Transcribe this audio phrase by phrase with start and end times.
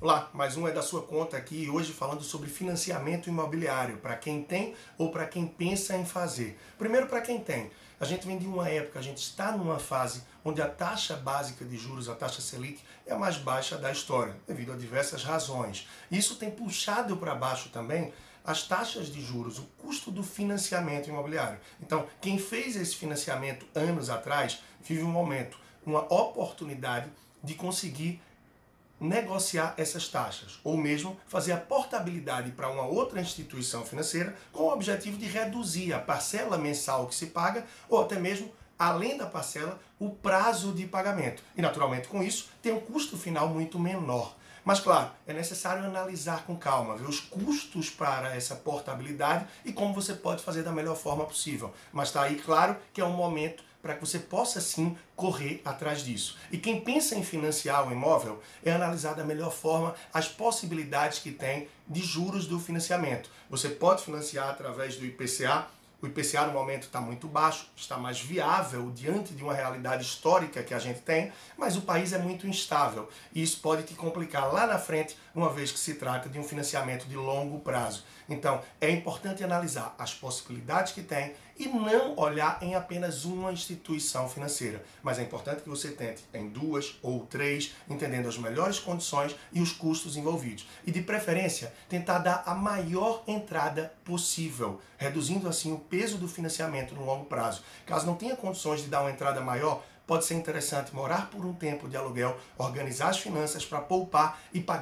[0.00, 4.44] Olá, mais um é da sua conta aqui, hoje falando sobre financiamento imobiliário, para quem
[4.44, 6.56] tem ou para quem pensa em fazer.
[6.78, 7.68] Primeiro, para quem tem.
[7.98, 11.64] A gente vem de uma época, a gente está numa fase onde a taxa básica
[11.64, 15.88] de juros, a taxa Selic, é a mais baixa da história, devido a diversas razões.
[16.12, 18.12] Isso tem puxado para baixo também
[18.44, 21.58] as taxas de juros, o custo do financiamento imobiliário.
[21.82, 27.10] Então, quem fez esse financiamento anos atrás, vive um momento, uma oportunidade
[27.42, 28.20] de conseguir
[29.00, 34.72] negociar essas taxas, ou mesmo fazer a portabilidade para uma outra instituição financeira com o
[34.72, 39.78] objetivo de reduzir a parcela mensal que se paga, ou até mesmo, além da parcela,
[39.98, 41.42] o prazo de pagamento.
[41.56, 44.36] E, naturalmente, com isso, tem um custo final muito menor.
[44.64, 49.94] Mas, claro, é necessário analisar com calma, ver os custos para essa portabilidade e como
[49.94, 51.72] você pode fazer da melhor forma possível.
[51.90, 56.02] Mas está aí claro que é um momento para que você possa sim correr atrás
[56.04, 56.36] disso.
[56.50, 61.30] E quem pensa em financiar o imóvel é analisar da melhor forma as possibilidades que
[61.30, 63.30] tem de juros do financiamento.
[63.48, 65.66] Você pode financiar através do IPCA,
[66.00, 70.62] o IPCA no momento está muito baixo, está mais viável diante de uma realidade histórica
[70.62, 74.52] que a gente tem, mas o país é muito instável e isso pode te complicar
[74.52, 78.04] lá na frente, uma vez que se trata de um financiamento de longo prazo.
[78.28, 84.28] Então, é importante analisar as possibilidades que tem e não olhar em apenas uma instituição
[84.28, 89.34] financeira, mas é importante que você tente em duas ou três, entendendo as melhores condições
[89.52, 90.68] e os custos envolvidos.
[90.86, 96.94] E de preferência, tentar dar a maior entrada possível, reduzindo assim o peso do financiamento
[96.94, 97.62] no longo prazo.
[97.86, 101.52] Caso não tenha condições de dar uma entrada maior, pode ser interessante morar por um
[101.52, 104.76] tempo de aluguel, organizar as finanças para poupar e pagar